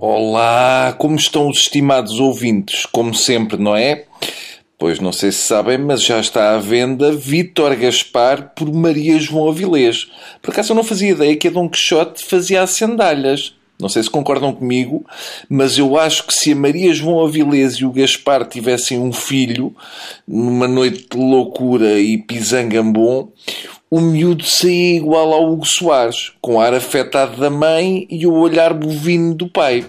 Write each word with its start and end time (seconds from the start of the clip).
Olá, 0.00 0.94
como 0.96 1.16
estão 1.16 1.48
os 1.48 1.58
estimados 1.58 2.20
ouvintes? 2.20 2.86
Como 2.86 3.12
sempre, 3.12 3.56
não 3.56 3.74
é? 3.74 4.04
Pois 4.78 5.00
não 5.00 5.10
sei 5.12 5.32
se 5.32 5.38
sabem, 5.38 5.76
mas 5.76 6.04
já 6.04 6.20
está 6.20 6.54
à 6.54 6.58
venda 6.58 7.10
Vítor 7.10 7.74
Gaspar 7.74 8.52
por 8.54 8.72
Maria 8.72 9.18
João 9.18 9.48
Avilés. 9.48 10.08
Por 10.40 10.52
acaso 10.52 10.70
eu 10.70 10.76
não 10.76 10.84
fazia 10.84 11.10
ideia 11.10 11.34
que 11.34 11.48
a 11.48 11.50
Dom 11.50 11.68
Quixote 11.68 12.24
fazia 12.24 12.62
as 12.62 12.70
sandálias. 12.70 13.57
Não 13.80 13.88
sei 13.88 14.02
se 14.02 14.10
concordam 14.10 14.52
comigo, 14.52 15.04
mas 15.48 15.78
eu 15.78 15.96
acho 15.96 16.26
que 16.26 16.34
se 16.34 16.52
a 16.52 16.56
Maria 16.56 16.92
João 16.92 17.24
Avilés 17.24 17.74
e 17.74 17.84
o 17.84 17.92
Gaspar 17.92 18.44
tivessem 18.44 18.98
um 18.98 19.12
filho, 19.12 19.72
numa 20.26 20.66
noite 20.66 21.06
de 21.12 21.16
loucura 21.16 22.00
e 22.00 22.18
pisangambom, 22.18 23.28
o 23.88 24.00
miúdo 24.00 24.44
saía 24.44 24.96
igual 24.96 25.32
ao 25.32 25.52
Hugo 25.52 25.64
Soares, 25.64 26.32
com 26.40 26.60
ar 26.60 26.74
afetado 26.74 27.36
da 27.36 27.48
mãe 27.48 28.06
e 28.10 28.26
o 28.26 28.34
olhar 28.34 28.74
bovino 28.74 29.32
do 29.32 29.48
pai. 29.48 29.86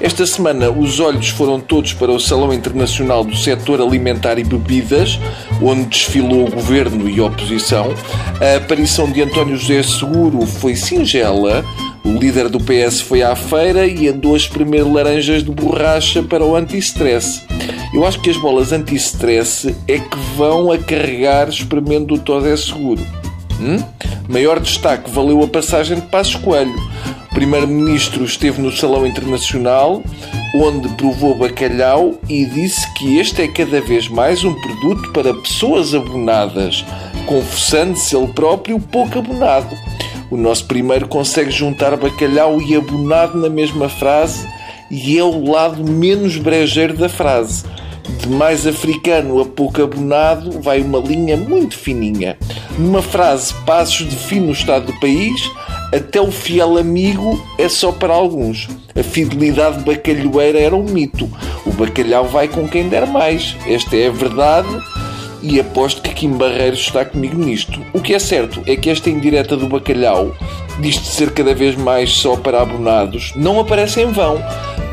Esta 0.00 0.26
semana 0.26 0.70
os 0.70 0.98
olhos 0.98 1.28
foram 1.28 1.60
todos 1.60 1.92
para 1.92 2.10
o 2.10 2.18
Salão 2.18 2.52
Internacional 2.52 3.22
do 3.22 3.36
Setor 3.36 3.80
Alimentar 3.80 4.38
e 4.38 4.44
Bebidas, 4.44 5.18
onde 5.62 5.84
desfilou 5.86 6.48
o 6.48 6.50
governo 6.50 7.08
e 7.08 7.20
a 7.20 7.26
oposição. 7.26 7.94
A 8.40 8.56
aparição 8.56 9.10
de 9.12 9.22
António 9.22 9.56
José 9.56 9.82
Seguro 9.82 10.44
foi 10.46 10.74
singela. 10.74 11.64
O 12.04 12.12
líder 12.12 12.48
do 12.48 12.58
PS 12.58 13.00
foi 13.00 13.22
à 13.22 13.36
feira 13.36 13.86
e 13.86 14.08
andou 14.08 14.34
a 14.34 14.36
espremer 14.36 14.86
laranjas 14.86 15.44
de 15.44 15.50
borracha 15.50 16.22
para 16.22 16.44
o 16.44 16.56
anti-stress. 16.56 17.42
Eu 17.92 18.06
acho 18.06 18.20
que 18.20 18.30
as 18.30 18.36
bolas 18.36 18.72
anti-stress 18.72 19.74
é 19.86 19.98
que 19.98 20.18
vão 20.36 20.70
a 20.70 20.78
carregar 20.78 21.48
espremendo 21.48 22.14
o 22.14 22.18
Tosé 22.18 22.56
Seguro. 22.56 23.04
Hum? 23.60 23.82
Maior 24.28 24.60
destaque 24.60 25.10
valeu 25.10 25.42
a 25.42 25.48
passagem 25.48 25.96
de 25.96 26.06
Passos 26.06 26.36
Coelho. 26.36 26.74
O 27.30 27.34
primeiro-ministro 27.34 28.24
esteve 28.24 28.60
no 28.60 28.72
Salão 28.72 29.06
Internacional, 29.06 30.02
onde 30.54 30.88
provou 30.90 31.36
bacalhau 31.36 32.14
e 32.28 32.46
disse 32.46 32.92
que 32.94 33.18
este 33.18 33.42
é 33.42 33.48
cada 33.48 33.80
vez 33.80 34.08
mais 34.08 34.44
um 34.44 34.54
produto 34.54 35.12
para 35.12 35.34
pessoas 35.34 35.94
abonadas, 35.94 36.84
confessando-se 37.26 38.16
ele 38.16 38.28
próprio 38.28 38.80
pouco 38.80 39.18
abonado. 39.18 39.76
O 40.30 40.36
nosso 40.36 40.64
primeiro 40.66 41.08
consegue 41.08 41.50
juntar 41.50 41.96
bacalhau 41.96 42.62
e 42.62 42.76
abonado 42.76 43.36
na 43.36 43.48
mesma 43.48 43.88
frase 43.88 44.46
e 44.88 45.18
é 45.18 45.24
o 45.24 45.50
lado 45.50 45.82
menos 45.90 46.36
brejeiro 46.36 46.96
da 46.96 47.08
frase. 47.08 47.64
De 48.20 48.28
mais 48.28 48.64
africano 48.64 49.40
a 49.40 49.44
pouco 49.44 49.82
abonado 49.82 50.60
vai 50.60 50.80
uma 50.80 50.98
linha 50.98 51.36
muito 51.36 51.76
fininha. 51.76 52.38
Numa 52.78 53.02
frase, 53.02 53.52
Passos 53.66 54.06
define 54.06 54.48
o 54.48 54.52
estado 54.52 54.86
do 54.86 55.00
país, 55.00 55.50
até 55.92 56.20
o 56.20 56.30
fiel 56.30 56.78
amigo 56.78 57.44
é 57.58 57.68
só 57.68 57.90
para 57.90 58.14
alguns. 58.14 58.68
A 58.94 59.02
fidelidade 59.02 59.82
bacalhoeira 59.82 60.60
era 60.60 60.76
um 60.76 60.84
mito. 60.84 61.28
O 61.66 61.72
bacalhau 61.72 62.26
vai 62.26 62.46
com 62.46 62.68
quem 62.68 62.88
der 62.88 63.06
mais. 63.06 63.56
Esta 63.66 63.96
é 63.96 64.06
a 64.06 64.12
verdade 64.12 64.68
e 65.42 65.58
aposto 65.60 66.02
que 66.02 66.14
Kim 66.14 66.32
Barreiros 66.32 66.80
está 66.80 67.04
comigo 67.04 67.36
nisto. 67.36 67.80
O 67.92 68.00
que 68.00 68.14
é 68.14 68.18
certo 68.18 68.62
é 68.66 68.76
que 68.76 68.90
esta 68.90 69.10
indireta 69.10 69.56
do 69.56 69.68
bacalhau, 69.68 70.34
disto 70.80 71.04
ser 71.04 71.32
cada 71.32 71.54
vez 71.54 71.76
mais 71.76 72.10
só 72.10 72.36
para 72.36 72.62
abonados, 72.62 73.32
não 73.36 73.60
aparece 73.60 74.02
em 74.02 74.10
vão. 74.10 74.38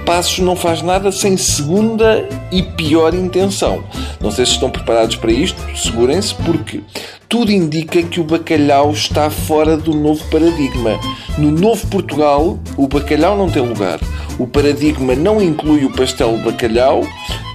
Passos 0.05 0.39
não 0.39 0.55
faz 0.55 0.81
nada 0.81 1.11
sem 1.11 1.35
segunda 1.35 2.27
e 2.49 2.63
pior 2.63 3.13
intenção. 3.13 3.83
Não 4.21 4.31
sei 4.31 4.45
se 4.45 4.53
estão 4.53 4.69
preparados 4.69 5.17
para 5.17 5.33
isto, 5.33 5.61
segurem-se, 5.75 6.33
porque 6.33 6.81
tudo 7.27 7.51
indica 7.51 8.01
que 8.01 8.21
o 8.21 8.23
bacalhau 8.23 8.91
está 8.91 9.29
fora 9.29 9.75
do 9.75 9.93
novo 9.93 10.23
paradigma. 10.31 10.97
No 11.37 11.51
novo 11.51 11.85
Portugal, 11.87 12.57
o 12.77 12.87
bacalhau 12.87 13.37
não 13.37 13.49
tem 13.49 13.61
lugar. 13.61 13.99
O 14.39 14.47
paradigma 14.47 15.13
não 15.13 15.41
inclui 15.41 15.83
o 15.83 15.91
pastel 15.91 16.37
de 16.37 16.43
bacalhau. 16.43 17.01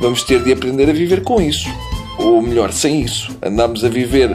Vamos 0.03 0.23
ter 0.23 0.43
de 0.45 0.53
aprender 0.53 0.91
a 0.91 0.93
viver 0.93 1.23
com 1.23 1.41
isso. 1.41 1.71
Ou 2.23 2.41
melhor, 2.41 2.73
sem 2.73 3.01
isso. 3.01 3.31
Andamos 3.43 3.85
a 3.85 3.89
viver 3.89 4.35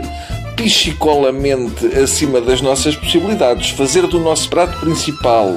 pichicolamente 0.55 1.85
acima 1.97 2.41
das 2.41 2.61
nossas 2.61 2.95
possibilidades. 2.95 3.69
Fazer 3.69 4.07
do 4.07 4.19
nosso 4.19 4.49
prato 4.49 4.79
principal 4.79 5.55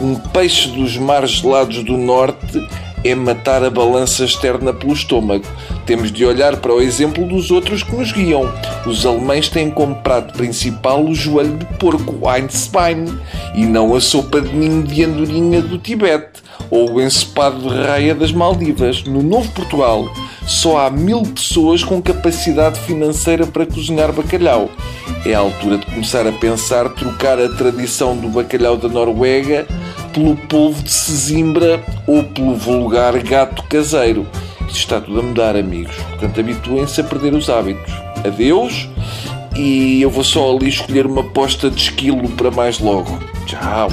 um 0.00 0.14
peixe 0.14 0.68
dos 0.68 0.96
mares 0.96 1.30
gelados 1.30 1.82
do 1.82 1.96
norte 1.96 2.60
é 3.04 3.14
matar 3.14 3.64
a 3.64 3.70
balança 3.70 4.24
externa 4.24 4.72
pelo 4.72 4.92
estômago. 4.92 5.44
Temos 5.86 6.12
de 6.12 6.24
olhar 6.24 6.56
para 6.58 6.72
o 6.72 6.80
exemplo 6.80 7.26
dos 7.26 7.50
outros 7.50 7.82
que 7.82 7.96
nos 7.96 8.12
guiam. 8.12 8.48
Os 8.86 9.04
alemães 9.04 9.48
têm 9.48 9.70
como 9.70 9.96
prato 9.96 10.34
principal 10.34 11.04
o 11.04 11.14
joelho 11.14 11.56
de 11.56 11.64
porco, 11.78 12.28
Einstein, 12.28 13.06
e 13.54 13.66
não 13.66 13.94
a 13.94 14.00
sopa 14.00 14.40
de 14.40 14.54
ninho 14.54 14.84
de 14.84 15.04
andorinha 15.04 15.60
do 15.60 15.78
Tibete 15.78 16.42
ou 16.70 16.92
o 16.92 17.00
ensopado 17.02 17.68
de 17.68 17.74
raia 17.74 18.14
das 18.14 18.32
Maldivas. 18.32 19.02
No 19.04 19.22
Novo 19.22 19.50
Portugal, 19.50 20.08
só 20.46 20.86
há 20.86 20.90
mil 20.90 21.22
pessoas 21.22 21.84
com 21.84 22.02
capacidade 22.02 22.78
financeira 22.80 23.46
para 23.46 23.66
cozinhar 23.66 24.12
bacalhau. 24.12 24.70
É 25.24 25.34
a 25.34 25.38
altura 25.38 25.78
de 25.78 25.86
começar 25.86 26.26
a 26.26 26.32
pensar 26.32 26.88
trocar 26.90 27.38
a 27.38 27.48
tradição 27.50 28.16
do 28.16 28.28
bacalhau 28.28 28.76
da 28.76 28.88
Noruega 28.88 29.66
pelo 30.12 30.36
polvo 30.36 30.82
de 30.82 30.92
Sesimbra 30.92 31.82
ou 32.06 32.24
pelo 32.24 32.54
vulgar 32.54 33.16
gato 33.22 33.62
caseiro. 33.64 34.26
Isto 34.62 34.78
está 34.78 35.00
tudo 35.00 35.20
a 35.20 35.22
mudar, 35.22 35.56
amigos. 35.56 35.94
Portanto, 36.10 36.40
habituem-se 36.40 37.00
a 37.00 37.04
perder 37.04 37.34
os 37.34 37.48
hábitos. 37.48 37.92
Adeus 38.24 38.88
e 39.56 40.00
eu 40.00 40.10
vou 40.10 40.24
só 40.24 40.54
ali 40.54 40.68
escolher 40.68 41.06
uma 41.06 41.24
posta 41.24 41.70
de 41.70 41.80
esquilo 41.80 42.28
para 42.30 42.50
mais 42.50 42.78
logo. 42.78 43.18
Tchau. 43.46 43.88